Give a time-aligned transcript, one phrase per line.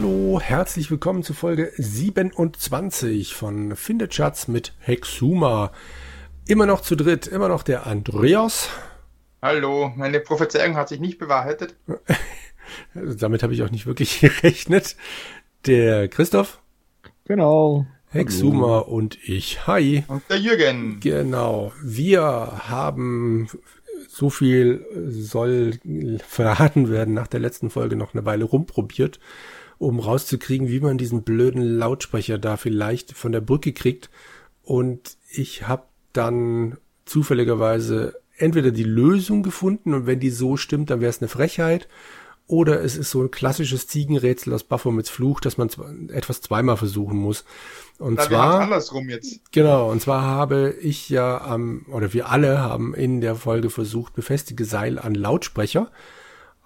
[0.00, 5.72] Hallo, herzlich willkommen zu Folge 27 von Findet Schatz mit Hexuma.
[6.46, 8.68] Immer noch zu dritt, immer noch der Andreas.
[9.42, 11.74] Hallo, meine Prophezeiung hat sich nicht bewahrheitet.
[12.94, 14.94] Damit habe ich auch nicht wirklich gerechnet.
[15.66, 16.60] Der Christoph.
[17.24, 17.84] Genau.
[18.10, 19.66] Hexuma und ich.
[19.66, 20.04] Hi.
[20.06, 21.00] Und der Jürgen.
[21.00, 21.72] Genau.
[21.82, 23.48] Wir haben
[24.06, 25.80] so viel soll
[26.24, 29.18] verraten werden nach der letzten Folge noch eine Weile rumprobiert,
[29.78, 34.10] um rauszukriegen, wie man diesen blöden Lautsprecher da vielleicht von der Brücke kriegt.
[34.62, 41.00] Und ich habe dann zufälligerweise entweder die Lösung gefunden und wenn die so stimmt, dann
[41.00, 41.88] wäre es eine Frechheit
[42.48, 45.68] oder es ist so ein klassisches Ziegenrätsel aus Baphomets Fluch, dass man
[46.10, 47.44] etwas zweimal versuchen muss.
[47.98, 49.52] Und Na, zwar andersrum jetzt.
[49.52, 54.14] Genau, und zwar habe ich ja am oder wir alle haben in der Folge versucht,
[54.14, 55.90] befestige Seil an Lautsprecher.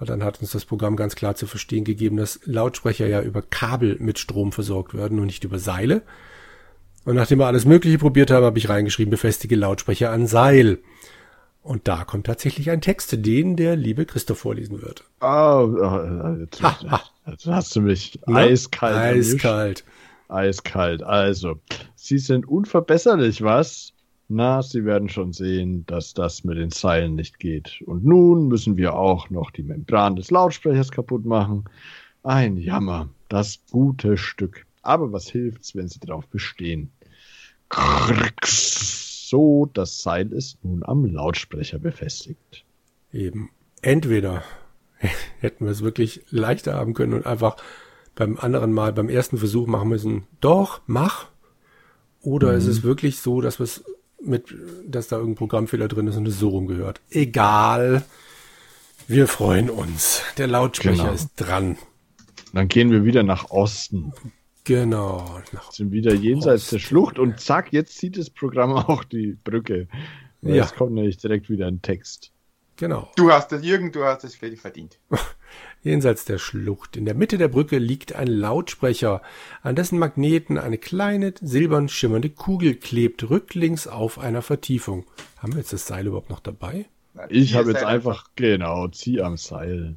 [0.02, 3.40] Und dann hat uns das Programm ganz klar zu verstehen gegeben, dass Lautsprecher ja über
[3.40, 6.02] Kabel mit Strom versorgt werden und nicht über Seile.
[7.04, 10.78] Und nachdem wir alles Mögliche probiert haben, habe ich reingeschrieben, befestige Lautsprecher an Seil.
[11.62, 15.04] Und da kommt tatsächlich ein Text, den der liebe Christoph vorlesen wird.
[15.20, 16.60] Oh, oh jetzt,
[17.28, 18.38] jetzt hast du mich ne?
[18.38, 18.96] eiskalt.
[18.96, 19.84] Eiskalt.
[20.26, 21.04] Eiskalt.
[21.04, 21.60] Also,
[21.94, 23.92] Sie sind unverbesserlich, was?
[24.34, 27.82] Na, Sie werden schon sehen, dass das mit den Seilen nicht geht.
[27.84, 31.64] Und nun müssen wir auch noch die Membran des Lautsprechers kaputt machen.
[32.22, 33.10] Ein Jammer.
[33.28, 34.64] Das gute Stück.
[34.80, 36.90] Aber was hilft's, wenn Sie darauf bestehen?
[37.68, 39.28] Krrks.
[39.28, 42.64] So, das Seil ist nun am Lautsprecher befestigt.
[43.12, 43.50] Eben.
[43.82, 44.44] Entweder
[45.40, 47.56] hätten wir es wirklich leichter haben können und einfach
[48.14, 51.26] beim anderen Mal, beim ersten Versuch machen müssen, doch, mach.
[52.22, 52.58] Oder mhm.
[52.58, 53.84] ist es wirklich so, dass wir es
[54.24, 54.54] mit,
[54.86, 57.00] dass da irgendein Programmfehler drin ist und es so rumgehört.
[57.10, 58.04] Egal.
[59.08, 60.22] Wir freuen uns.
[60.38, 61.14] Der Lautsprecher genau.
[61.14, 61.76] ist dran.
[62.52, 64.12] Dann gehen wir wieder nach Osten.
[64.64, 65.40] Genau.
[65.52, 66.76] Nach sind wieder jenseits Osten.
[66.76, 69.88] der Schlucht und zack, jetzt zieht das Programm auch die Brücke.
[70.42, 70.54] Ja.
[70.54, 72.32] Jetzt kommt nämlich direkt wieder ein Text.
[72.76, 73.10] Genau.
[73.16, 74.98] Du hast das, Jürgen, du hast es fertig verdient.
[75.82, 79.20] Jenseits der Schlucht, in der Mitte der Brücke liegt ein Lautsprecher,
[79.62, 85.06] an dessen Magneten eine kleine silbern schimmernde Kugel klebt, rücklings auf einer Vertiefung.
[85.38, 86.86] Haben wir jetzt das Seil überhaupt noch dabei?
[87.28, 89.96] Ich habe jetzt einfach, genau, zieh am Seil.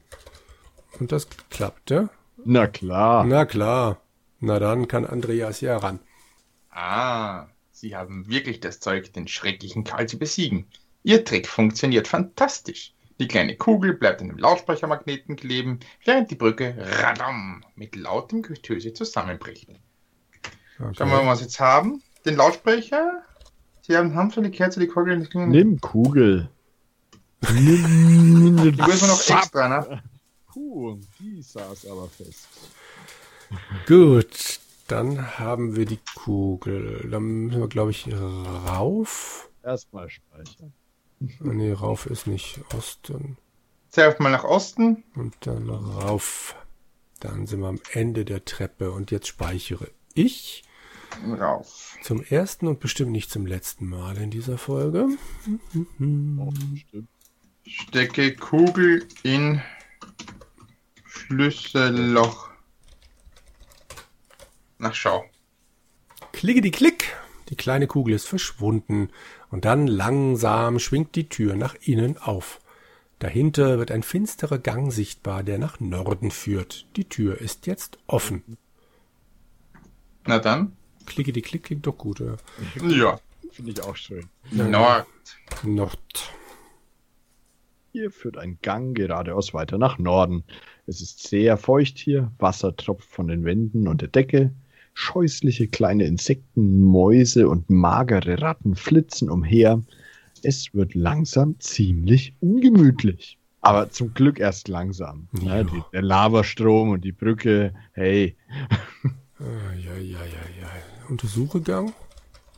[1.00, 2.09] Und das klappte?
[2.44, 3.24] Na klar.
[3.25, 4.01] Na klar.
[4.40, 6.00] Na dann kann Andreas ja ran.
[6.72, 10.66] Ah, Sie haben wirklich das Zeug, den schrecklichen Karl zu besiegen.
[11.03, 12.94] Ihr Trick funktioniert fantastisch.
[13.20, 18.94] Die kleine Kugel bleibt an dem Lautsprechermagneten kleben, während die Brücke radam mit lautem Getöse
[18.94, 19.70] zusammenbricht.
[19.70, 20.94] Okay.
[20.98, 22.04] Schauen wir mal, was wir jetzt haben.
[22.25, 23.24] Den Lautsprecher.
[23.81, 25.20] Sie haben, haben schon die Kerze, die Kugel.
[25.20, 26.50] Die Nimm Kugel.
[27.54, 30.04] Nimm, die ist noch extra, ne?
[30.52, 32.48] Puh, die saß aber fest.
[33.88, 37.08] Gut, dann haben wir die Kugel.
[37.09, 39.50] Dann müssen wir, glaube ich, rauf.
[39.64, 40.74] Erstmal speichern.
[41.41, 43.38] Ah, nee, rauf ist nicht Osten.
[43.90, 45.03] Zuerst mal nach Osten.
[45.16, 46.56] Und dann rauf.
[47.19, 50.63] Dann sind wir am Ende der Treppe und jetzt speichere ich.
[51.40, 51.97] Rauf.
[52.03, 55.08] Zum ersten und bestimmt nicht zum letzten Mal in dieser Folge.
[56.38, 56.53] Oh,
[57.66, 59.62] Stecke Kugel in
[61.06, 62.50] Schlüsselloch.
[64.78, 65.25] Na schau.
[66.34, 66.94] Klicke die Klick.
[67.50, 69.09] Die kleine Kugel ist verschwunden
[69.51, 72.59] und dann langsam schwingt die Tür nach innen auf.
[73.19, 76.85] Dahinter wird ein finsterer Gang sichtbar, der nach Norden führt.
[76.95, 78.57] Die Tür ist jetzt offen.
[80.25, 80.73] Na dann.
[81.06, 82.38] Klicke die Klick klingt doch gut, oder?
[82.88, 83.19] Ja.
[83.51, 84.27] Finde ich auch schön.
[84.51, 85.07] Nord.
[85.63, 86.31] Nord.
[87.94, 90.44] Hier führt ein Gang geradeaus weiter nach Norden.
[90.88, 94.51] Es ist sehr feucht hier, Wasser tropft von den Wänden und der Decke.
[94.95, 99.81] Scheußliche kleine Insekten, Mäuse und magere Ratten flitzen umher.
[100.42, 103.38] Es wird langsam ziemlich ungemütlich.
[103.59, 105.27] Aber zum Glück erst langsam.
[105.33, 105.65] Ne?
[105.65, 108.38] Die, der Lavastrom und die Brücke, hey.
[109.39, 109.47] Ja,
[109.77, 110.19] ja, ja,
[110.62, 110.69] ja.
[111.09, 111.94] Untersuchegang?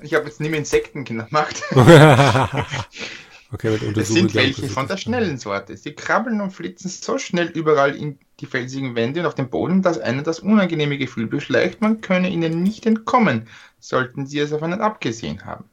[0.02, 1.64] Ich habe jetzt nicht mehr Insekten gemacht.
[3.52, 5.78] Okay, mit das sind welche von der schnellen Sorte.
[5.78, 9.82] Sie krabbeln und flitzen so schnell überall in die felsigen Wände und auf den Boden,
[9.82, 13.48] dass einen das unangenehme Gefühl beschleicht, man könne ihnen nicht entkommen,
[13.80, 15.66] sollten sie es auf einen abgesehen haben.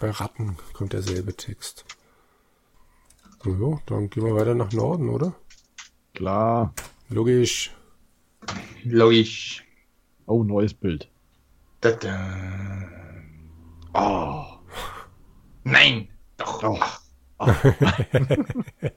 [0.00, 1.84] Bei Ratten kommt derselbe Text.
[3.44, 5.34] Ja, dann gehen wir weiter nach Norden, oder?
[6.14, 6.74] Klar.
[7.08, 7.72] Logisch.
[8.82, 9.64] Logisch.
[10.26, 11.08] Oh, neues Bild.
[11.80, 12.88] Da -da.
[13.94, 14.44] Oh.
[15.62, 16.08] Nein.
[16.36, 16.60] Doch.
[16.60, 17.00] Doch.
[17.38, 17.52] Oh.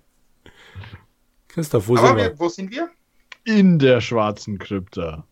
[1.48, 2.40] Christoph, wo Aber sind wir?
[2.40, 2.90] Wo sind wir?
[3.50, 5.26] in der schwarzen Krypta.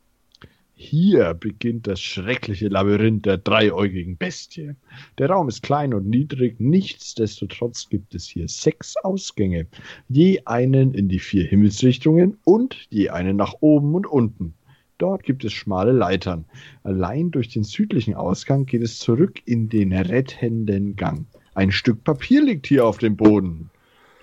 [0.74, 4.71] Hier beginnt das schreckliche Labyrinth der dreiäugigen Bestie.
[5.19, 9.68] Der Raum ist klein und niedrig, nichtsdestotrotz gibt es hier sechs Ausgänge,
[10.07, 14.56] je einen in die vier Himmelsrichtungen und je einen nach oben und unten.
[14.98, 16.45] Dort gibt es schmale Leitern.
[16.83, 21.27] Allein durch den südlichen Ausgang geht es zurück in den rettenden Gang.
[21.57, 23.71] Ein Stück Papier liegt hier auf dem Boden.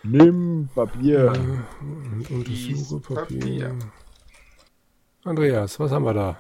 [0.05, 1.33] Nimm Papier.
[1.81, 3.41] Und untersuche Papier.
[3.41, 3.79] Papier.
[5.25, 6.39] Andreas, was haben wir da?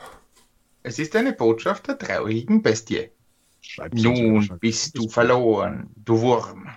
[0.84, 3.10] Es ist eine Botschaft der traurigen Bestie.
[3.60, 6.68] Schreib's Nun bist du verloren, du Wurm.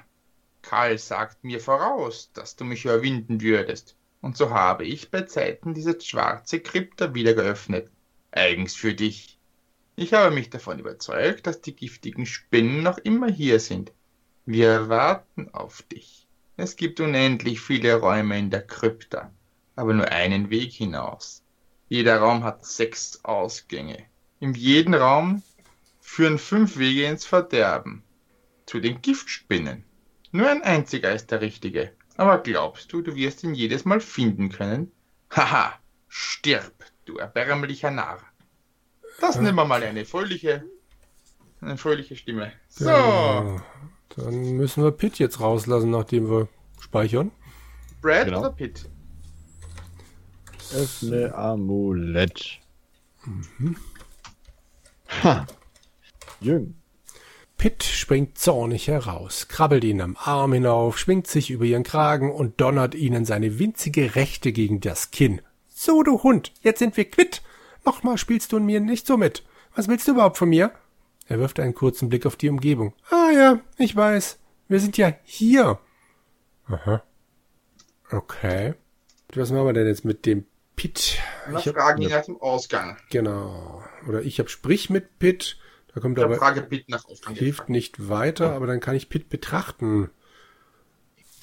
[0.63, 3.95] Karl sagt mir voraus, dass du mich überwinden würdest.
[4.21, 7.91] Und so habe ich bei Zeiten diese schwarze Krypta wieder geöffnet.
[8.31, 9.37] Eigens für dich.
[9.95, 13.91] Ich habe mich davon überzeugt, dass die giftigen Spinnen noch immer hier sind.
[14.49, 16.25] Wir warten auf dich.
[16.55, 19.29] Es gibt unendlich viele Räume in der Krypta,
[19.75, 21.43] aber nur einen Weg hinaus.
[21.89, 24.05] Jeder Raum hat sechs Ausgänge.
[24.39, 25.43] In jedem Raum
[25.99, 28.03] führen fünf Wege ins Verderben.
[28.65, 29.83] Zu den Giftspinnen.
[30.31, 31.91] Nur ein einziger ist der richtige.
[32.15, 34.93] Aber glaubst du, du wirst ihn jedes Mal finden können?
[35.29, 35.73] Haha,
[36.07, 38.21] stirb, du erbärmlicher Narr.
[39.19, 40.63] Das nehmen wir mal eine fröhliche,
[41.59, 42.53] eine fröhliche Stimme.
[42.69, 43.61] So, Genau.
[44.17, 46.47] Dann müssen wir Pitt jetzt rauslassen, nachdem wir
[46.79, 47.31] speichern.
[48.01, 48.39] Brad Genau.
[48.39, 48.89] oder Pitt?
[50.73, 52.59] Öffne Amulett.
[55.23, 55.45] Ha.
[56.41, 56.75] Jüng.
[57.57, 62.61] Pitt springt zornig heraus, krabbelt ihnen am Arm hinauf, schwingt sich über ihren Kragen und
[62.61, 65.41] donnert ihnen seine winzige Rechte gegen das Kinn.
[65.67, 67.41] So, du Hund, jetzt sind wir quitt.
[67.85, 69.43] Nochmal spielst du mir nicht so mit.
[69.75, 70.71] Was willst du überhaupt von mir?
[71.27, 72.93] Er wirft einen kurzen Blick auf die Umgebung.
[73.09, 74.39] Ah ja, ich weiß.
[74.67, 75.79] Wir sind ja hier.
[76.67, 77.03] Aha.
[78.11, 78.73] Okay.
[79.33, 80.45] Was machen wir denn jetzt mit dem
[80.75, 81.19] Pitt?
[81.49, 82.97] Wir Ich fragen ihn nach dem Ausgang.
[83.09, 83.83] genau.
[84.07, 85.57] Oder ich hab Sprich mit Pitt.
[85.93, 87.33] Da kommt Ich aber frage Pitt nach Ausgang.
[87.35, 90.09] hilft nicht weiter, aber dann kann ich Pitt betrachten.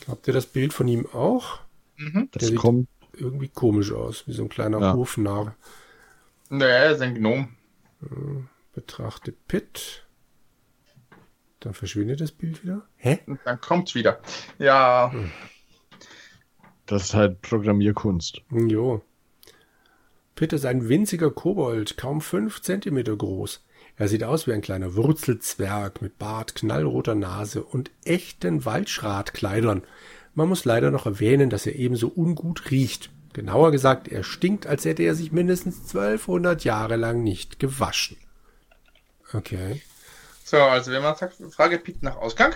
[0.05, 1.61] Glaubt ihr das Bild von ihm auch?
[1.97, 2.29] Mhm.
[2.33, 2.89] Das Der sieht- kommt.
[3.17, 4.93] Irgendwie komisch aus, wie so ein kleiner Ja.
[4.95, 5.55] Hofnarr.
[6.49, 7.49] Naja, er ist ein Gnome.
[8.75, 10.07] Betrachte Pitt.
[11.61, 12.83] Dann verschwindet das Bild wieder.
[12.97, 13.21] Hä?
[13.27, 14.21] Und dann kommt's wieder.
[14.59, 15.13] Ja,
[16.87, 18.43] Das ist halt Programmierkunst.
[18.51, 19.03] Jo.
[20.35, 23.65] Pitt ist ein winziger Kobold, kaum fünf Zentimeter groß.
[23.97, 29.83] Er sieht aus wie ein kleiner Wurzelzwerg mit Bart, knallroter Nase und echten Waldschratkleidern.
[30.35, 33.11] Man muss leider noch erwähnen, dass er ebenso ungut riecht.
[33.33, 38.17] Genauer gesagt, er stinkt, als hätte er sich mindestens 1200 Jahre lang nicht gewaschen.
[39.35, 39.83] Okay.
[40.45, 42.55] so, also wenn man sagt, frage Pitt nach Ausgang.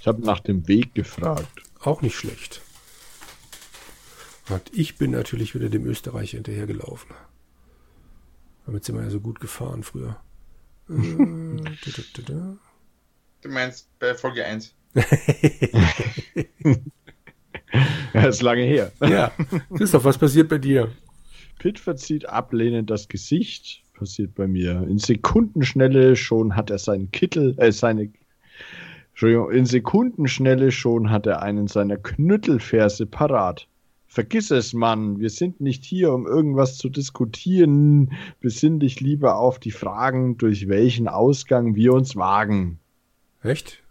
[0.00, 1.62] Ich habe nach dem Weg gefragt.
[1.80, 2.62] Auch nicht schlecht.
[4.48, 7.10] Und ich bin natürlich wieder dem Österreicher hinterhergelaufen.
[8.64, 10.16] Damit sind wir ja so gut gefahren früher.
[10.88, 12.56] Da, da, da, da.
[13.42, 14.74] Du meinst bei Folge 1.
[18.14, 18.92] Ja, ist lange her.
[19.00, 19.30] ja,
[19.76, 20.90] Christoph, was passiert bei dir?
[21.58, 23.82] Pitt verzieht ablehnend das Gesicht.
[23.94, 24.86] Passiert bei mir.
[24.88, 28.10] In Sekundenschnelle schon hat er seinen Kittel, äh, seine,
[29.10, 33.66] Entschuldigung, in Sekundenschnelle schon hat er einen seiner Knüttelverse parat.
[34.06, 35.18] Vergiss es, Mann.
[35.20, 38.12] Wir sind nicht hier, um irgendwas zu diskutieren.
[38.40, 42.78] Besinn dich lieber auf die Fragen, durch welchen Ausgang wir uns wagen.
[43.42, 43.82] Echt?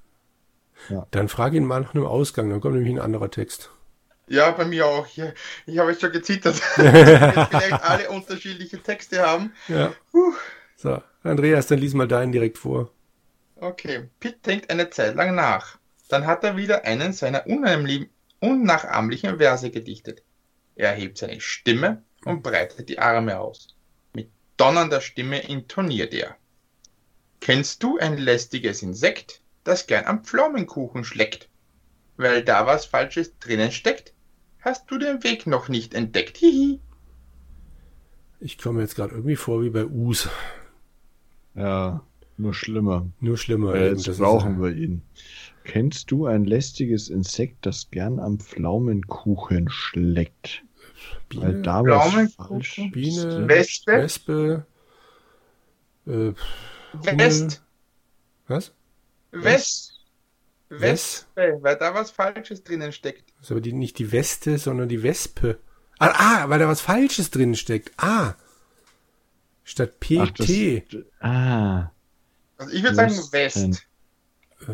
[0.90, 1.06] Ja.
[1.12, 3.72] Dann frage ihn mal nach einem Ausgang, dann kommt nämlich ein anderer Text.
[4.28, 5.08] Ja, bei mir auch.
[5.08, 5.34] Hier.
[5.66, 6.56] Ich habe jetzt schon gezittert.
[6.76, 9.54] vielleicht alle unterschiedliche Texte haben.
[9.68, 9.94] Ja.
[10.12, 10.34] Puh.
[10.76, 12.92] So, Andreas, dann lies mal deinen direkt vor.
[13.56, 15.80] Okay, Pitt denkt eine Zeit lang nach.
[16.10, 17.46] Dann hat er wieder einen seiner
[18.40, 20.24] unnachahmlichen Verse gedichtet.
[20.76, 23.76] Er hebt seine Stimme und breitet die Arme aus.
[24.14, 26.36] Mit donnernder Stimme intoniert er.
[27.40, 31.50] Kennst du ein lästiges Insekt, das gern am Pflaumenkuchen schleckt?
[32.16, 34.14] Weil da was Falsches drinnen steckt?
[34.68, 36.36] Hast du den Weg noch nicht entdeckt?
[36.36, 36.82] Hihi.
[38.42, 40.28] Ich komme jetzt gerade irgendwie vor wie bei Us.
[41.56, 42.04] Ja,
[42.36, 43.08] nur schlimmer.
[43.22, 43.76] Nur schlimmer.
[43.76, 43.96] Eben.
[43.96, 45.04] jetzt Das brauchen ist, wir ihn.
[45.64, 50.66] Kennst du ein lästiges Insekt, das gern am Pflaumenkuchen schleckt?
[51.34, 52.92] Weil Biene, da was Pflaumenkuchen?
[52.92, 53.48] Biene.
[53.48, 53.92] Wespe?
[53.94, 54.66] Wespe.
[56.08, 56.34] Äh,
[57.16, 57.64] West.
[58.50, 58.74] was?
[59.32, 59.97] West.
[60.70, 61.28] Wes?
[61.36, 63.32] Wespe, weil da was Falsches drinnen steckt.
[63.38, 65.58] Das ist aber die, nicht die Weste, sondern die Wespe.
[66.00, 67.92] Ah, ah, weil da was Falsches drin steckt.
[67.98, 68.36] Ah.
[69.64, 70.20] Statt PT.
[70.20, 71.92] Ach, das, ah,
[72.58, 73.14] Also ich würde sagen.
[73.32, 73.88] West.
[74.68, 74.74] äh,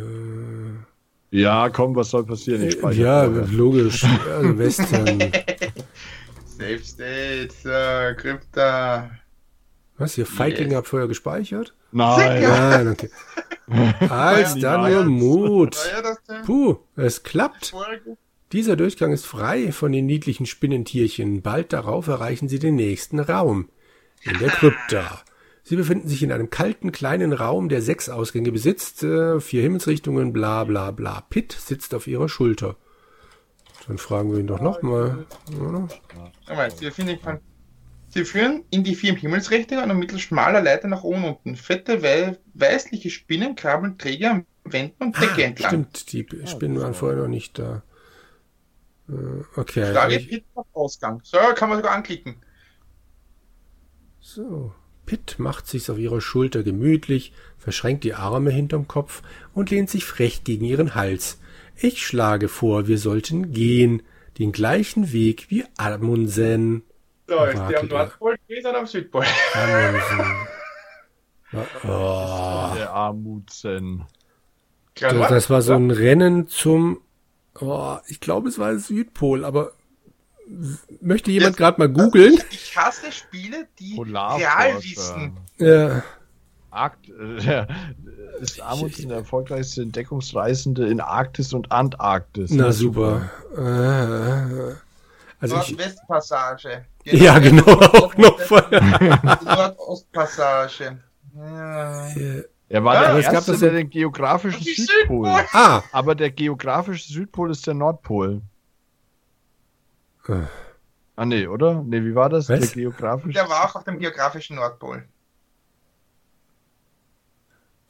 [1.39, 2.63] Ja, komm, was soll passieren?
[2.67, 3.47] Ich speichere Ja, vorher.
[3.47, 4.03] logisch.
[4.03, 5.19] Also Western.
[6.45, 9.11] Safe State, so, Krypta.
[9.97, 10.77] Was, hier Feigling Yes.
[10.77, 11.75] habt vorher gespeichert?
[11.91, 12.41] Nein.
[12.41, 13.09] Nein, okay.
[14.09, 15.77] Als dann nur Mut.
[16.27, 17.73] Ja Puh, es klappt.
[18.51, 21.41] Dieser Durchgang ist frei von den niedlichen Spinnentierchen.
[21.41, 23.69] Bald darauf erreichen sie den nächsten Raum.
[24.21, 25.21] In der Krypta.
[25.63, 30.33] Sie befinden sich in einem kalten, kleinen Raum, der sechs Ausgänge besitzt, äh, vier Himmelsrichtungen,
[30.33, 31.21] bla bla bla.
[31.29, 32.75] Pitt sitzt auf ihrer Schulter.
[33.87, 35.25] Dann fragen wir ihn doch nochmal.
[35.57, 35.87] oder?
[36.47, 37.52] Moment,
[38.13, 41.55] Sie, führen in die vier Himmelsrichtungen und mittels schmaler Leiter nach oben und unten.
[41.55, 45.69] Fette, wei weißliche Spinnen krabbeln träge an Wänden und Decke entlang.
[45.69, 47.83] Stimmt, die Spinnen waren vorher noch nicht da.
[49.09, 49.13] Äh,
[49.55, 49.91] Okay.
[49.93, 51.21] Frage ich- Pit auf Ausgang.
[51.23, 52.35] So, kann man sogar anklicken.
[54.19, 54.73] So.
[55.05, 59.21] Pitt macht sich's auf ihrer Schulter gemütlich, verschränkt die Arme hinterm Kopf
[59.53, 61.39] und lehnt sich frech gegen ihren Hals.
[61.75, 64.01] Ich schlage vor, wir sollten gehen,
[64.39, 66.83] den gleichen Weg wie Amundsen.
[67.33, 69.25] So, ist der am Nordpol gewesen oder am Südpol?
[71.83, 74.05] Oh, Der Armutsen.
[74.99, 77.01] Das, das war so ein Rennen zum,
[77.59, 79.71] oh, ich glaube, es war Südpol, aber
[81.01, 82.39] möchte jemand gerade mal googeln?
[82.51, 84.59] Ich hasse Spiele, die Polarforscher.
[84.59, 85.37] Realwissen.
[85.57, 86.03] Ja,
[86.69, 87.67] Arkt, äh, der,
[88.41, 92.51] ist Amundsen der erfolgreichste Entdeckungsreisende in Arktis und Antarktis.
[92.51, 93.29] na super.
[93.55, 94.75] Äh,
[95.43, 96.85] Also Nordwestpassage.
[97.03, 98.39] ja, genau, auch noch.
[99.43, 101.03] Nordostpassage.
[101.35, 102.07] Ja.
[102.69, 105.27] Er war Ja, der aber es gab Erste, das der den geografischen Südpol.
[105.27, 105.45] Südpol.
[105.51, 108.41] Ah, Aber der geografische Südpol ist der Nordpol.
[110.29, 110.43] Äh.
[111.17, 111.83] Ah, nee, oder?
[111.83, 112.47] Nee, wie war das?
[112.47, 112.59] Was?
[112.61, 115.03] Der geografische Der war auch auf dem geografischen Nordpol.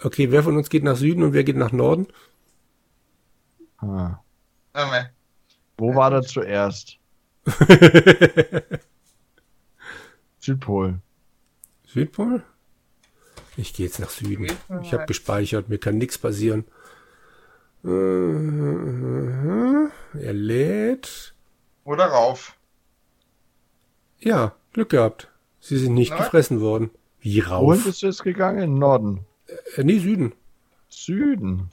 [0.03, 2.07] okay, wer von uns geht nach Süden und wer geht nach Norden?
[3.77, 4.17] Ah.
[4.73, 5.11] Einmal.
[5.77, 6.97] Wo war der zuerst?
[10.39, 10.99] Südpol.
[11.85, 12.43] Südpol?
[13.57, 14.47] Ich gehe jetzt nach Süden.
[14.81, 16.65] Ich habe gespeichert, mir kann nichts passieren.
[17.85, 17.89] Äh,
[20.19, 21.33] Er lädt.
[21.83, 22.55] Oder rauf.
[24.19, 25.29] Ja, Glück gehabt.
[25.59, 26.17] Sie sind nicht Na?
[26.17, 26.89] gefressen worden.
[27.19, 27.83] Wie Wohin rauf?
[27.85, 28.79] bist du jetzt gegangen?
[28.79, 29.25] Norden.
[29.75, 30.33] Äh, nee, Süden.
[30.89, 31.69] Süden.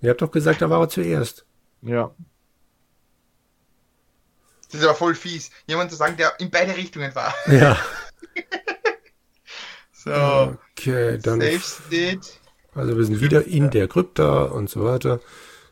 [0.00, 1.46] Ihr habt doch gesagt, da war er zuerst.
[1.82, 2.12] Ja.
[4.70, 5.50] Das ist aber voll fies.
[5.66, 7.34] Jemand zu sagen, der in beide Richtungen war.
[7.46, 7.78] Ja.
[10.06, 10.56] So.
[10.70, 11.40] Okay, dann.
[11.40, 12.20] Safe State.
[12.74, 15.20] Also wir sind wieder in der Krypta und so weiter.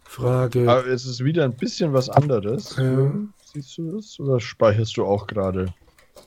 [0.02, 0.68] Frage.
[0.68, 2.74] Aber es ist wieder ein bisschen was anderes.
[2.76, 3.12] Ja.
[3.52, 4.18] Siehst du das?
[4.18, 5.72] Oder speicherst du auch gerade?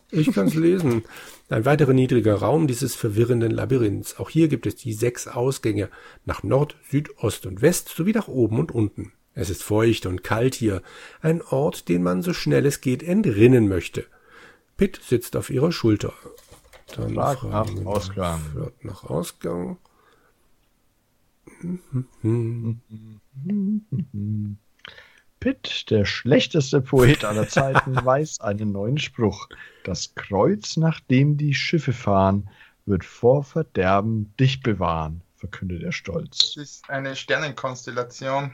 [0.10, 1.04] Ich kann es lesen.
[1.50, 4.18] Ein weiterer niedriger Raum dieses verwirrenden Labyrinths.
[4.20, 5.90] Auch hier gibt es die sechs Ausgänge
[6.24, 9.12] nach Nord, Süd, Ost und West sowie nach oben und unten.
[9.38, 10.82] Es ist feucht und kalt hier.
[11.22, 14.04] Ein Ort, den man so schnell es geht entrinnen möchte.
[14.78, 16.12] Pitt sitzt auf ihrer Schulter.
[16.96, 18.42] Dann fragen nach Ausgang.
[18.56, 19.78] Frag nach Ausgang.
[25.40, 29.50] Pitt, der schlechteste Poet aller Zeiten, weiß einen neuen Spruch.
[29.84, 32.50] Das Kreuz, nach dem die Schiffe fahren,
[32.88, 36.56] wird vor Verderben dich bewahren, verkündet er stolz.
[36.56, 38.52] Das ist eine Sternenkonstellation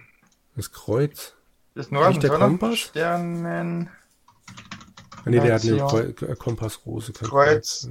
[0.55, 1.33] Das Kreuz.
[1.75, 2.29] des Nordens, der?
[2.29, 2.77] Kompass?
[2.77, 3.89] Sternen
[5.25, 7.13] nee, der hat eine Kompassrose.
[7.13, 7.89] Kreuz.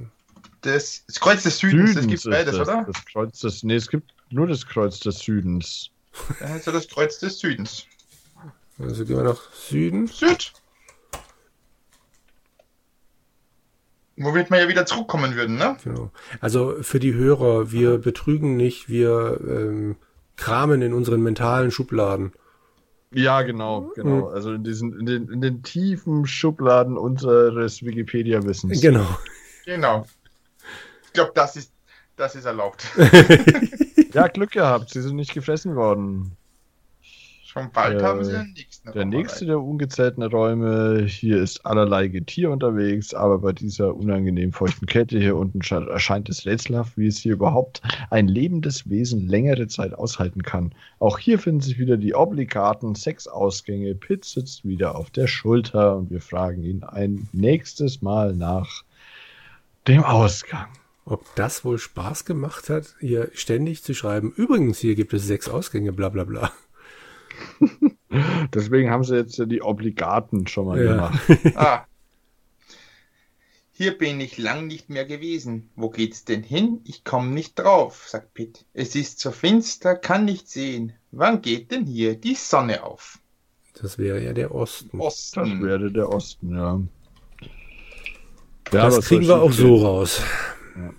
[0.63, 1.95] des, das Kreuz des Südens.
[1.95, 2.85] das gibt beides, das, oder?
[2.85, 5.89] Das Kreuz des, nee, es gibt nur das Kreuz des Südens.
[6.39, 7.85] Dann ja das Kreuz des Südens.
[8.79, 10.07] Also gehen wir nach Süden.
[10.07, 10.53] Süd.
[14.15, 15.75] Womit wir ja wieder zurückkommen würden, ne?
[15.83, 16.11] Genau.
[16.39, 19.95] Also für die Hörer, wir betrügen nicht, wir ähm,
[20.35, 22.31] kramen in unseren mentalen Schubladen.
[23.13, 24.27] Ja, genau, genau.
[24.27, 28.81] Also in diesen, in den, in den tiefen Schubladen unseres Wikipedia-Wissens.
[28.81, 29.07] Genau.
[29.65, 30.05] Genau.
[31.05, 31.71] Ich glaube, das ist,
[32.15, 32.85] das ist erlaubt.
[34.13, 36.37] Ja, Glück gehabt, sie sind nicht gefressen worden.
[37.53, 38.91] Schon bald Äh, haben sie den nächsten.
[38.93, 44.51] Der Raum nächste der ungezählten Räume, hier ist allerlei Getier unterwegs, aber bei dieser unangenehm
[44.51, 49.27] feuchten Kälte hier unten sche- erscheint es rätselhaft, wie es hier überhaupt ein lebendes Wesen
[49.27, 50.73] längere Zeit aushalten kann.
[50.97, 53.93] Auch hier finden sich wieder die obligaten sechs Ausgänge.
[53.93, 58.83] Pitt sitzt wieder auf der Schulter und wir fragen ihn ein nächstes Mal nach
[59.87, 60.69] dem Ausgang.
[61.05, 65.47] Ob das wohl Spaß gemacht hat, hier ständig zu schreiben, übrigens, hier gibt es sechs
[65.47, 66.51] Ausgänge, bla bla bla.
[68.53, 70.91] Deswegen haben sie jetzt die Obligaten schon mal Ja.
[70.93, 71.19] gemacht.
[71.55, 71.85] Ah.
[73.75, 75.69] Hier bin ich lang nicht mehr gewesen.
[75.75, 76.81] Wo geht's denn hin?
[76.83, 78.65] Ich komm nicht drauf, sagt Pitt.
[78.73, 80.93] Es ist so finster, kann nicht sehen.
[81.11, 83.19] Wann geht denn hier die Sonne auf?
[83.81, 84.99] Das wäre ja der Osten.
[84.99, 85.63] Das Osten.
[85.63, 86.81] wäre der Osten, ja.
[88.69, 90.21] das was kriegen wir auch so raus.
[90.77, 90.93] Ja.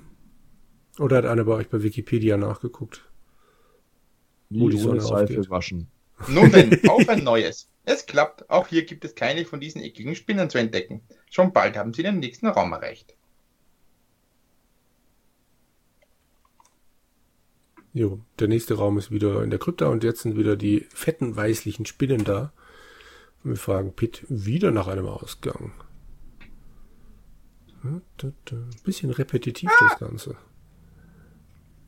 [0.99, 3.09] Oder hat einer bei euch bei Wikipedia nachgeguckt?
[4.50, 5.50] wo die Nie Sonne Seife aufgeht.
[5.50, 5.87] waschen.
[6.28, 7.68] Nun denn, auf ein neues.
[7.85, 11.02] Es klappt, auch hier gibt es keine von diesen eckigen Spinnen zu entdecken.
[11.30, 13.14] Schon bald haben sie den nächsten Raum erreicht.
[17.92, 21.37] Jo, der nächste Raum ist wieder in der Krypta und jetzt sind wieder die fetten
[21.37, 22.52] weißlichen Spinnen da.
[23.44, 25.73] Und wir fragen Pitt wieder nach einem Ausgang.
[28.83, 30.37] Bisschen repetitiv das Ganze.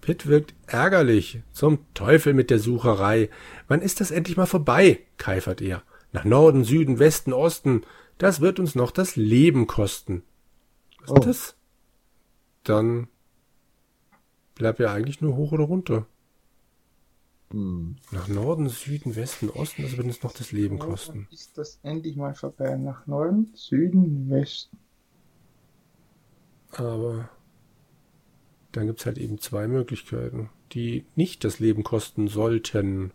[0.06, 1.40] Pitt wirkt ärgerlich.
[1.50, 3.28] Zum Teufel mit der Sucherei.
[3.66, 5.00] Wann ist das endlich mal vorbei?
[5.16, 5.82] keifert er.
[6.12, 7.82] Nach Norden, Süden, Westen, Osten.
[8.16, 10.22] Das wird uns noch das Leben kosten.
[11.00, 11.16] Was Oh.
[11.16, 11.56] ist das?
[12.62, 13.08] Dann
[14.54, 16.06] bleibt ja eigentlich nur hoch oder runter.
[17.50, 17.96] Hm.
[18.12, 21.26] Nach Norden, Süden, Westen, Osten, das wird uns noch das Leben kosten.
[21.32, 22.76] Ist das endlich mal vorbei?
[22.76, 24.78] Nach Norden, Süden, Westen.
[26.70, 27.28] Aber
[28.76, 33.12] dann gibt's halt eben zwei Möglichkeiten, die nicht das Leben kosten sollten.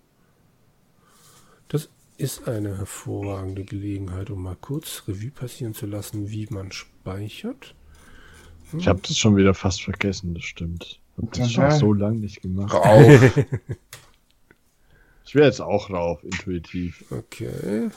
[1.68, 7.76] Das ist eine hervorragende Gelegenheit, um mal kurz Revue passieren zu lassen, wie man speichert.
[8.78, 11.00] Ich habe das schon wieder fast vergessen, das stimmt.
[11.18, 12.74] Hab das schon so lange nicht gemacht.
[12.74, 13.40] Rauf.
[15.24, 17.06] Ich wäre jetzt auch rauf, intuitiv.
[17.10, 17.90] Okay.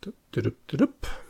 [0.00, 1.23] Dup, dup, dup,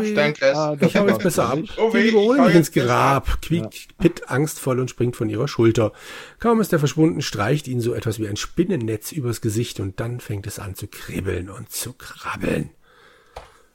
[0.00, 0.12] weh.
[0.12, 0.56] Steinkreis.
[0.56, 1.58] Ah, Ich hau war jetzt besser ab.
[1.78, 5.48] Oh weh, Die ich überholen mich ins Grab, quiekt Pitt angstvoll und springt von ihrer
[5.48, 5.92] Schulter.
[6.38, 10.20] Kaum ist er verschwunden, streicht ihn so etwas wie ein Spinnennetz übers Gesicht und dann
[10.20, 12.70] fängt es an zu kribbeln und zu krabbeln.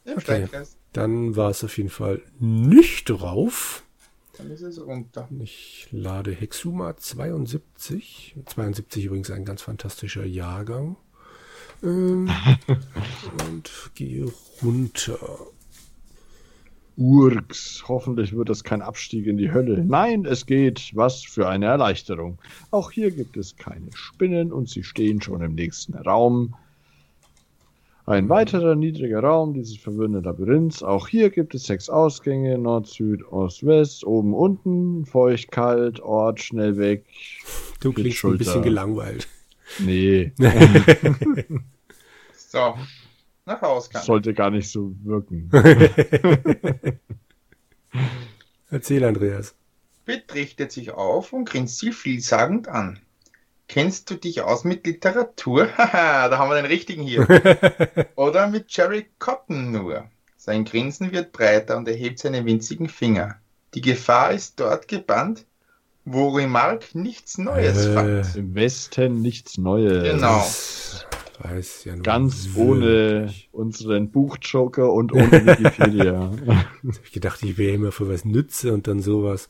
[0.06, 0.48] Im Okay.
[0.92, 3.84] Dann war es auf jeden Fall nicht drauf.
[4.38, 5.28] Dann ist es runter.
[5.40, 8.36] Ich lade Hexuma 72.
[8.46, 10.98] 72 übrigens ein ganz fantastischer Jahrgang.
[11.84, 12.30] Ähm,
[13.48, 15.20] und gehe runter.
[16.98, 17.84] Urks.
[17.88, 19.84] Hoffentlich wird es kein Abstieg in die Hölle.
[19.84, 20.92] Nein, es geht.
[20.94, 22.38] Was für eine Erleichterung.
[22.72, 26.56] Auch hier gibt es keine Spinnen und sie stehen schon im nächsten Raum.
[28.06, 30.84] Ein weiterer niedriger Raum dieses verwirrende Labyrinths.
[30.84, 32.58] Auch hier gibt es sechs Ausgänge.
[32.58, 34.04] Nord, Süd, Ost, West.
[34.06, 35.06] Oben, unten.
[35.06, 36.02] Feucht, kalt.
[36.02, 37.06] Ort, schnell weg.
[37.80, 39.28] Du klingst ein bisschen gelangweilt.
[39.80, 40.34] Nee,
[42.54, 42.76] So.
[43.46, 44.00] Nach Ausgang.
[44.00, 45.50] das sollte gar nicht so wirken.
[48.70, 49.56] Erzähl, Andreas.
[50.06, 53.00] Pitt richtet sich auf und grinst sie vielsagend an.
[53.68, 55.68] Kennst du dich aus mit Literatur?
[55.78, 57.28] Haha, da haben wir den richtigen hier.
[58.16, 60.06] Oder mit Jerry Cotton nur.
[60.38, 63.38] Sein Grinsen wird breiter und er hebt seine winzigen Finger.
[63.74, 65.46] Die Gefahr ist dort gebannt,
[66.04, 68.36] wo Remark nichts Neues Äh, fand.
[68.36, 70.04] Im Westen nichts Neues.
[70.04, 70.46] Genau.
[71.40, 73.50] Weiß ja nur Ganz ohne wirklich.
[73.52, 76.32] unseren Buchjoker und ohne Wikipedia.
[77.04, 79.50] Ich gedacht, ich wäre immer für was nütze und dann sowas.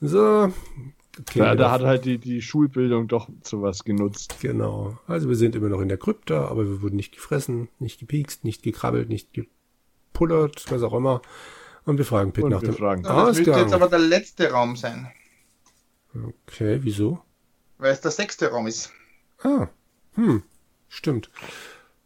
[0.00, 0.52] So.
[1.20, 4.38] Okay, ja, da hat halt die, die Schulbildung doch zu was genutzt.
[4.40, 4.98] Genau.
[5.06, 8.42] Also wir sind immer noch in der Krypta, aber wir wurden nicht gefressen, nicht gepiekst,
[8.44, 11.22] nicht gekrabbelt, nicht gepullert, was auch immer.
[11.84, 13.64] Und wir fragen Pitt Und nach wir dem fragen, Ja, das müsste Ausgang.
[13.66, 15.06] jetzt aber der letzte Raum sein,
[16.48, 17.20] Okay, wieso?
[17.78, 18.90] weil es der sechste Raum ist.
[19.42, 19.68] Ah,
[20.14, 20.42] hm,
[20.94, 21.30] stimmt.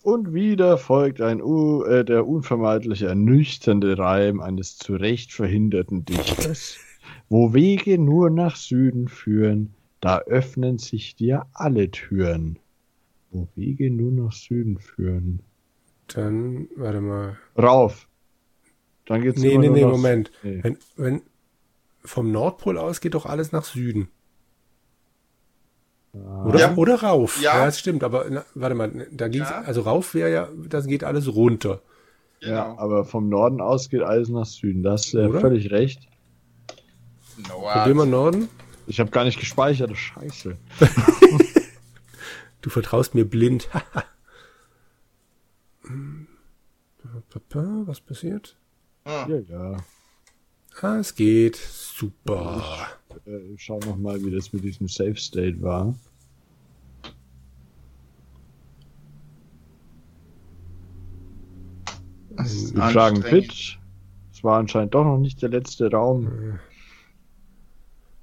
[0.03, 6.79] Und wieder folgt ein U äh, der unvermeidliche ernüchternde Reim eines zu Recht verhinderten Dichters.
[7.29, 12.59] Wo Wege nur nach Süden führen, da öffnen sich dir alle Türen.
[13.31, 15.41] Wo Wege nur nach Süden führen.
[16.07, 17.37] Dann, warte mal.
[17.57, 18.09] Rauf.
[19.05, 20.31] Dann geht's Nee, nee, nee, Moment.
[20.43, 20.61] Nee.
[20.63, 21.23] Wenn, wenn
[22.05, 24.09] vom Nordpol aus geht doch alles nach Süden.
[26.13, 26.75] Oder, Ja.
[26.77, 27.41] oder rauf.
[27.43, 27.65] Ja.
[27.67, 29.61] das stimmt, aber na, warte mal, da geht's, Ja.
[29.63, 31.81] also rauf wäre ja, das geht alles runter.
[32.41, 32.79] Ja, Genau.
[32.81, 34.83] aber vom Norden aus geht alles nach Süden.
[34.83, 35.41] Da hast du ja Oder?
[35.41, 36.09] völlig recht.
[37.49, 38.49] Probier mal Norden.
[38.87, 40.57] Ich habe gar nicht gespeichert, scheiße.
[42.61, 43.69] Du vertraust mir blind.
[47.31, 48.57] Papa, Was passiert?
[49.05, 49.31] Hm.
[49.31, 49.39] Ja,
[49.73, 49.77] ja.
[50.83, 51.57] Ah, es geht.
[51.57, 52.63] Super.
[53.27, 55.95] Äh, schau noch mal, wie das mit diesem Safe State war.
[62.37, 63.25] Wir fragen anstrengend.
[63.25, 63.79] Pitt.
[64.33, 66.61] Es war anscheinend doch noch nicht der letzte Raum.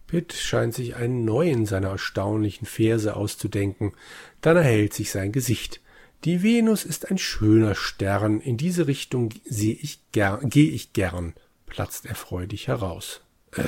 [0.08, 3.91] Pitt scheint sich einen neuen seiner erstaunlichen Verse auszudenken.
[4.39, 5.82] Dann erhält sich sein Gesicht.
[6.24, 8.39] Die Venus ist ein schöner Stern.
[8.39, 11.34] In diese Richtung sehe ich gern, gehe ich gern,
[11.65, 13.21] platzt er freudig heraus.
[13.52, 13.63] Äh,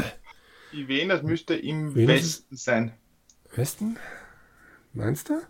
[0.78, 2.94] Die Venus müsste im Venus- Westen sein.
[3.56, 3.98] Westen?
[4.94, 5.42] Meinst du?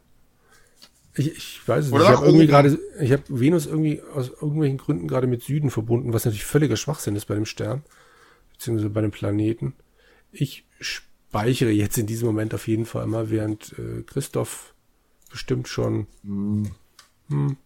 [1.16, 2.12] Ich, ich weiß es Oder nicht.
[2.12, 6.14] Ich habe irgendwie gerade, ich habe Venus irgendwie aus irgendwelchen Gründen gerade mit Süden verbunden,
[6.14, 7.84] was natürlich völliger Schwachsinn ist bei dem Stern,
[8.54, 9.74] beziehungsweise bei dem Planeten.
[10.32, 14.74] Ich speichere jetzt in diesem Moment auf jeden Fall mal, während äh, Christoph
[15.30, 16.08] bestimmt schon.
[16.24, 16.72] Hm.
[17.30, 17.58] Hm,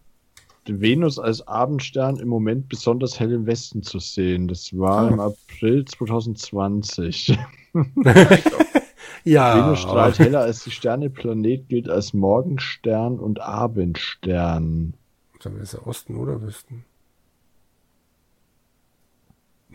[0.66, 4.48] Venus als Abendstern im Moment besonders hell im Westen zu sehen.
[4.48, 5.08] Das war Ah.
[5.08, 7.36] im April 2020.
[9.24, 11.10] ja, Venus strahlt heller als die Sterne.
[11.10, 14.94] Planet gilt als Morgenstern und Abendstern.
[15.42, 16.84] Dann ist er Osten oder Westen?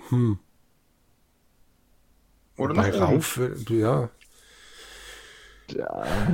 [0.10, 0.39] Hm.
[2.58, 4.10] Oder Bei rauf, äh, ja.
[5.76, 5.86] Ja,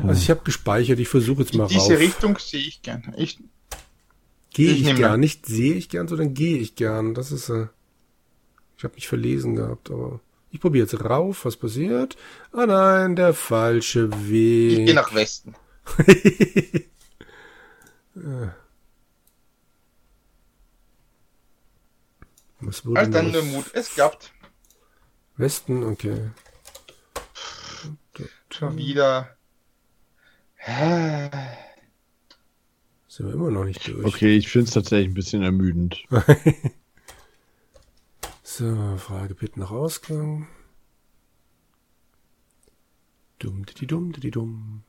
[0.07, 1.99] Also ich habe gespeichert, ich versuche jetzt mal In diese rauf.
[1.99, 3.13] Richtung sehe ich gern.
[3.17, 3.39] Ich,
[4.53, 7.13] Gehe Ich ich, gern, nicht sehe ich gern, sondern gehe ich gern.
[7.13, 7.67] Das ist, äh,
[8.77, 10.19] ich habe mich verlesen gehabt, aber
[10.51, 12.15] ich probiere jetzt rauf, was passiert?
[12.51, 14.85] Ah nein, der falsche ich Weg.
[14.85, 15.55] gehe nach Westen.
[22.59, 23.33] was wurde dann los?
[23.33, 23.65] nur Mut.
[23.73, 24.31] Es klappt.
[25.35, 26.29] Westen, okay.
[28.51, 29.35] Schon wieder.
[33.13, 34.08] Sind wir immer noch nicht durch.
[34.08, 36.04] okay, ich finde es tatsächlich ein bisschen ermüdend.
[38.45, 40.47] So, Frage bitte nach Ausgang.
[43.39, 44.84] Dumm, di dumm, di dumm.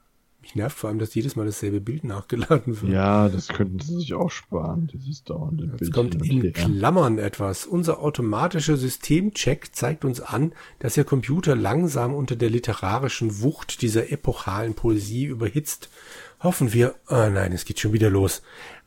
[0.45, 2.93] Mich nervt vor allem, dass jedes Mal dasselbe Bild nachgeladen wird.
[2.93, 5.93] Ja, das könnten sie sich auch sparen, dieses dauernde Jetzt Bild.
[5.95, 6.53] kommt hin und in.
[6.53, 7.65] Klammern etwas.
[7.65, 14.13] Unser automatischer Systemcheck zeigt uns an, dass Ihr Computer langsam unter der literarischen Wucht dieser
[14.13, 15.89] epochalen Poesie überhitzt.
[16.43, 18.43] Hoffen wir, oh nein, es geht schon wieder los.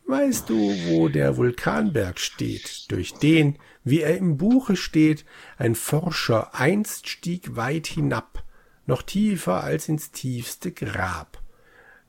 [0.05, 0.55] Weißt du,
[0.89, 2.91] wo der Vulkanberg steht?
[2.91, 5.25] Durch den, wie er im Buche steht,
[5.57, 8.43] ein Forscher einst stieg weit hinab,
[8.85, 11.41] noch tiefer als ins tiefste Grab.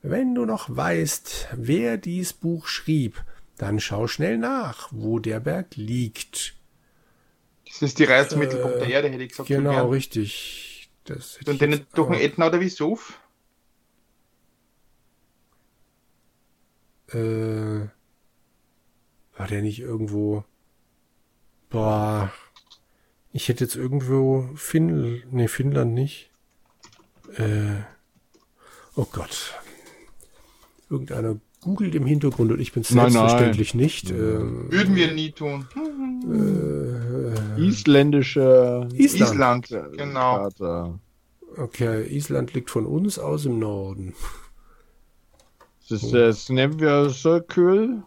[0.01, 3.23] Wenn du noch weißt, wer dies Buch schrieb,
[3.57, 6.55] dann schau schnell nach, wo der Berg liegt.
[7.67, 9.49] Das ist die Reise zum Mittelpunkt der Erde, hätte ich gesagt.
[9.49, 10.89] Genau, richtig.
[11.03, 13.19] Das hätte Und ich den durch den Ätna oder Vesuv?
[17.09, 17.87] Äh,
[19.35, 20.45] war der nicht irgendwo?
[21.69, 22.31] Boah.
[23.31, 26.31] Ich hätte jetzt irgendwo Finn, nee, Finnland nicht.
[27.37, 27.81] Äh,
[28.95, 29.53] oh Gott.
[30.89, 33.11] Irgendeiner googelt im Hintergrund und ich bin Nein, nein.
[33.11, 34.09] selbstverständlich nicht.
[34.11, 35.67] Ähm, Würden wir nie tun.
[37.57, 39.69] äh, Isländische Island.
[39.69, 40.37] Island, genau.
[40.37, 40.99] Karte.
[41.57, 44.13] Okay, Island liegt von uns aus im Norden.
[45.89, 48.03] Das ist der Snevia Circle.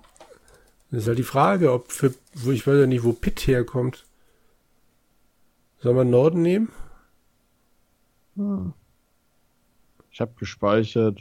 [0.91, 4.07] Das ist halt die Frage, ob für, wo ich weiß ja nicht, wo Pitt herkommt.
[5.81, 6.69] Soll man Norden nehmen?
[8.37, 8.73] Hm.
[10.13, 11.19] Ich habe gespeichert,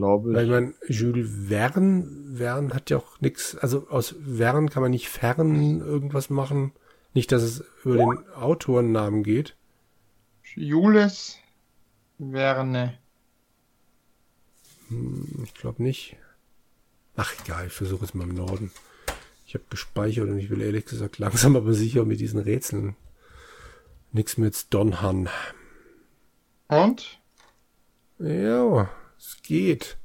[0.00, 0.50] glaube Weil ich ich.
[0.50, 5.80] meine, Jules Verne, Verne hat ja auch nichts, also aus Verne kann man nicht fern
[5.80, 6.72] irgendwas machen.
[7.14, 9.56] Nicht, dass es über den Autorennamen geht.
[10.54, 11.36] Jules
[12.18, 12.98] Verne.
[14.88, 16.16] Hm, Ich glaube nicht.
[17.16, 18.70] Ach egal, ich versuche es mal im Norden.
[19.46, 22.96] Ich habe gespeichert und ich will ehrlich gesagt langsam aber sicher mit diesen Rätseln.
[24.12, 25.28] Nix mit Donhan.
[26.68, 27.20] Und?
[28.18, 28.88] Ja,
[29.20, 29.98] es geht.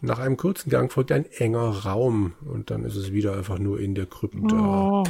[0.00, 3.80] Nach einem kurzen Gang folgt ein enger Raum und dann ist es wieder einfach nur
[3.80, 5.02] in der Krypta.
[5.02, 5.04] Oh.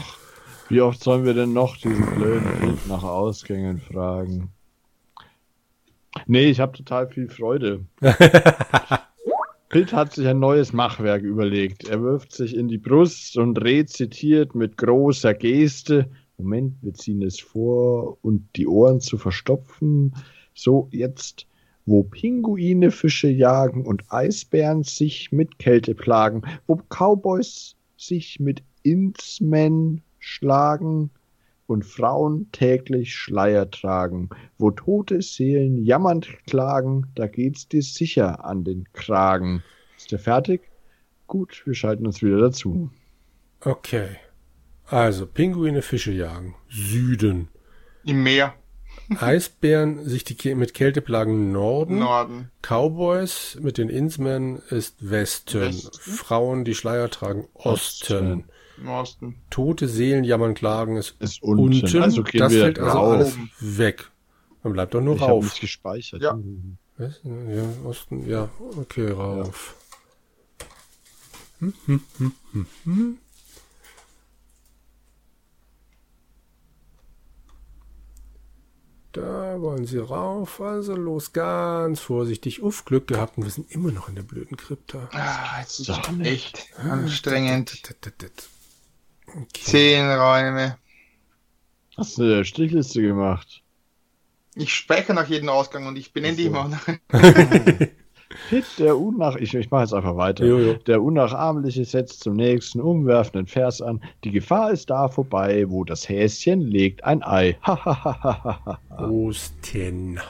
[0.68, 4.50] Wie oft sollen wir denn noch diesen blöden Bild nach Ausgängen fragen?
[6.26, 7.84] Nee, ich habe total viel Freude.
[9.68, 11.88] Pitt hat sich ein neues Machwerk überlegt.
[11.88, 16.08] Er wirft sich in die Brust und rezitiert mit großer Geste.
[16.38, 20.14] Moment, wir ziehen es vor und die Ohren zu verstopfen.
[20.54, 21.46] So, jetzt,
[21.86, 30.02] wo Pinguine Fische jagen und Eisbären sich mit Kälte plagen, wo Cowboys sich mit Innsmen
[30.18, 31.10] schlagen
[31.66, 38.64] und Frauen täglich Schleier tragen, wo tote Seelen jammernd klagen, da geht's dir sicher an
[38.64, 39.62] den Kragen.
[39.96, 40.62] Ist der fertig?
[41.26, 42.90] Gut, wir schalten uns wieder dazu.
[43.60, 44.16] Okay.
[44.86, 46.54] Also, Pinguine Fische jagen.
[46.68, 47.48] Süden.
[48.04, 48.54] Im Meer.
[49.20, 51.98] Eisbären sich die mit Kälteplagen Norden.
[51.98, 52.50] Norden.
[52.62, 55.60] Cowboys mit den Innsmen ist Westen.
[55.60, 55.90] Westen.
[56.00, 58.44] Frauen, die Schleier tragen, Osten.
[58.86, 59.36] Osten.
[59.50, 61.82] Tote Seelen jammern klagen ist Ist unten.
[61.82, 62.02] unten.
[62.02, 63.12] Also gehen das wir fällt also rauf.
[63.14, 64.10] alles weg.
[64.62, 65.44] Dann bleibt doch nur Ich habe rauf.
[65.44, 66.22] nicht gespeichert.
[66.22, 66.38] Ja.
[66.96, 67.20] Was?
[67.24, 69.76] Ja, Osten, ja, okay, rauf.
[71.60, 73.18] Hm, hm, hm, hm,
[79.14, 82.64] Da wollen sie rauf, also los ganz vorsichtig.
[82.64, 85.08] Uff, Glück gehabt und wir sind immer noch in der blöden Krypta.
[85.12, 87.80] Ah, jetzt ist doch echt anstrengend.
[89.28, 89.46] Okay.
[89.52, 90.78] Zehn Räume.
[91.96, 93.62] Hast du eine Strichliste gemacht?
[94.56, 96.68] Ich speichere nach jedem Ausgang und ich benenne die immer
[98.48, 99.36] Pitt, der Unnach...
[99.36, 100.44] Ich, ich mache jetzt einfach weiter.
[100.44, 100.74] Jojo.
[100.74, 104.02] Der Unnachahmliche setzt zum nächsten umwerfenden Vers an.
[104.22, 107.56] Die Gefahr ist da vorbei, wo das Häschen legt ein Ei.
[107.62, 108.78] Hahaha.
[108.98, 110.20] Osten.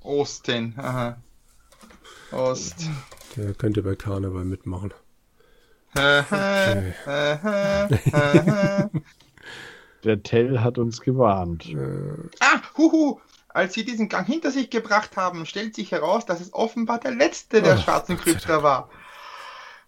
[0.00, 0.74] Osten.
[0.76, 1.16] Aha.
[2.32, 2.90] Ost.
[3.36, 4.92] Der könnte bei Karneval mitmachen.
[5.94, 6.74] Aha.
[10.02, 11.74] Der Tell hat uns gewarnt.
[12.40, 13.20] Ah, huhu.
[13.54, 17.12] Als sie diesen Gang hinter sich gebracht haben, stellt sich heraus, dass es offenbar der
[17.12, 18.90] letzte der Oh, schwarzen Krypta war.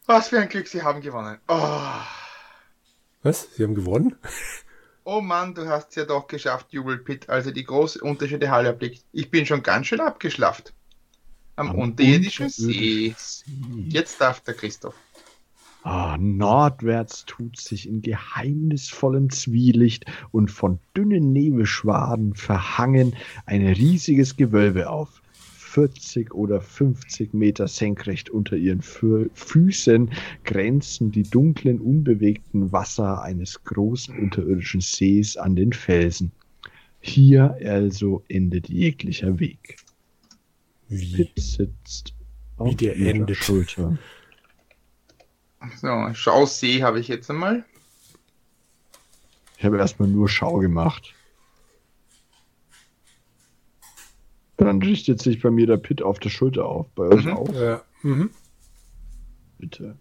[0.07, 1.41] Was für ein Glück, sie haben gewonnen.
[1.49, 1.81] Oh.
[3.25, 3.49] Was?
[3.57, 4.17] Sie haben gewonnen?
[5.03, 8.69] oh Mann, du hast es ja doch geschafft, Jubelpit, als er die große unterirdische Halle
[8.69, 9.05] erblickt.
[9.13, 10.73] Ich bin schon ganz schön abgeschlafft.
[11.57, 13.09] Am, Am unterirdischen See.
[13.09, 14.95] unterirdischen Jetzt darf der Christoph.
[15.89, 24.91] Ah, nordwärts tut sich in geheimnisvollem Zwielicht und von dünnen Nebelschwaden verhangen ein riesiges Gewölbe
[24.91, 25.23] auf.
[25.37, 30.11] 40 oder 50 Meter senkrecht unter ihren Fü Füßen
[30.43, 36.33] grenzen die dunklen, unbewegten Wasser eines großen unterirdischen Sees an den Felsen.
[36.99, 39.77] Hier also endet jeglicher Weg.
[40.89, 41.15] Wie?
[41.15, 42.13] Pitt sitzt
[42.59, 43.37] Wie der endet.
[43.37, 43.97] Schulter.
[45.81, 47.65] So, Schausee habe ich jetzt einmal.
[49.59, 51.15] Ich habe erstmal nur Schau gemacht.
[54.59, 56.89] Dann richtet sich bei mir der Pit auf der Schulter auf.
[56.95, 57.33] Bei euch Mhm.
[57.33, 57.53] auch?
[57.53, 57.83] Ja.
[58.03, 58.31] Mhm.
[59.59, 59.97] Bitte.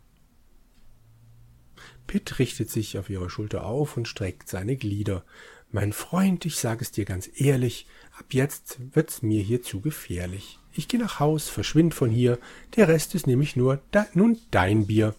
[2.07, 5.23] Pitt richtet sich auf ihre Schulter auf und streckt seine Glieder.
[5.71, 7.87] Mein Freund, ich sage es dir ganz ehrlich,
[8.17, 10.59] ab jetzt wird's mir hier zu gefährlich.
[10.73, 12.37] Ich gehe nach Haus, verschwind von hier,
[12.75, 15.15] der Rest ist nämlich nur da, nun dein Bier.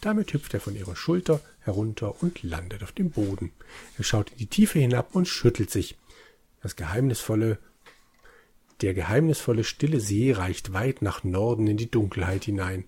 [0.00, 3.52] Damit hüpft er von ihrer Schulter herunter und landet auf dem Boden.
[3.98, 5.98] Er schaut in die Tiefe hinab und schüttelt sich.
[6.62, 7.58] Das geheimnisvolle,
[8.80, 12.84] der geheimnisvolle stille See reicht weit nach Norden in die Dunkelheit hinein.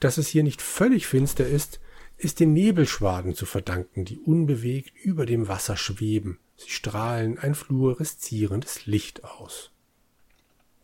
[0.00, 1.80] Dass es hier nicht völlig finster ist,
[2.16, 6.38] ist den Nebelschwaden zu verdanken, die unbewegt über dem Wasser schweben.
[6.56, 9.70] Sie strahlen ein fluoreszierendes Licht aus.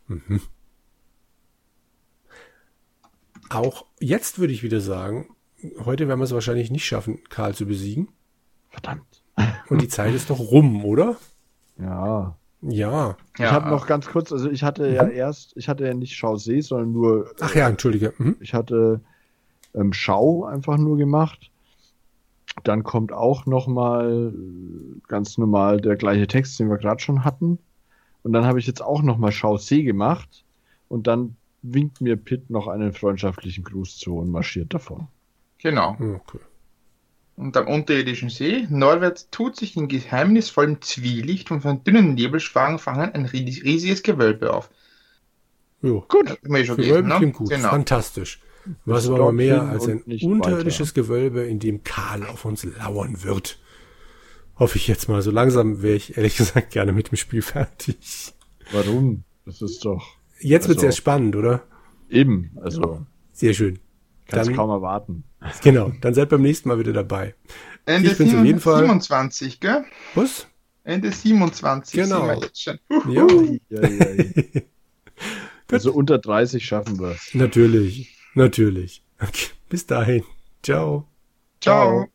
[0.07, 0.40] Mhm.
[3.51, 5.34] Auch jetzt würde ich wieder sagen,
[5.85, 8.09] heute werden wir es wahrscheinlich nicht schaffen, Karl zu besiegen.
[8.70, 9.22] Verdammt.
[9.68, 11.16] Und die Zeit ist doch rum, oder?
[11.79, 12.37] Ja.
[12.62, 13.16] Ja.
[13.37, 16.37] Ich habe noch ganz kurz, also ich hatte ja erst, ich hatte ja nicht Schau
[16.37, 18.14] See, sondern nur, Ach ja, entschuldige.
[18.16, 18.37] Mhm.
[18.40, 19.00] ich hatte
[19.74, 21.50] ähm, Schau einfach nur gemacht.
[22.62, 24.33] Dann kommt auch nochmal
[25.09, 27.59] ganz normal der gleiche Text, den wir gerade schon hatten.
[28.22, 30.44] Und dann habe ich jetzt auch nochmal Schau See gemacht.
[30.88, 35.09] Und dann winkt mir Pitt noch einen freundschaftlichen Gruß zu und marschiert davon.
[35.64, 35.96] Genau.
[35.98, 36.38] Okay.
[37.37, 43.11] Und am unterirdischen See, nordwärts, tut sich in geheimnisvollem Zwielicht und von dünnen Nebelschwaden fangen
[43.12, 44.70] ein ries- riesiges Gewölbe auf.
[45.83, 46.05] Jo.
[46.09, 46.29] Gut.
[46.29, 47.14] Schon Gewölbe gelesen, ne?
[47.16, 47.50] klingt gut.
[47.50, 47.70] Genau.
[47.70, 48.40] Fantastisch.
[48.85, 53.59] Was aber mehr als ein unterirdisches Gewölbe, in dem Karl auf uns lauern wird.
[54.57, 55.20] Hoffe ich jetzt mal.
[55.20, 58.33] So langsam wäre ich ehrlich gesagt gerne mit dem Spiel fertig.
[58.70, 59.24] Warum?
[59.44, 60.07] Das ist doch
[60.40, 61.62] Jetzt wird's Also- erst spannend, oder?
[62.11, 63.79] eben, also Sehr schön.
[64.29, 65.24] kannst Dann- kaum erwarten.
[65.62, 65.92] Genau.
[66.00, 67.35] Dann seid beim nächsten Mal wieder dabei.
[67.87, 68.80] Ende Ich bin's auf jeden Fall.
[68.80, 69.85] 27, gell?
[70.14, 70.46] Was?
[70.85, 72.26] Ende 27 Genau.
[72.26, 72.78] sind wir jetzt schon.
[73.70, 74.61] Ja, Ja, ja, ja.
[75.72, 77.35] also unter 30 schaffen wir es.
[77.35, 78.16] natürlich.
[78.35, 79.02] Natürlich.
[79.20, 79.48] Okay.
[79.68, 80.24] Bis dahin.
[80.62, 81.07] Ciao.
[81.61, 82.09] Ciao.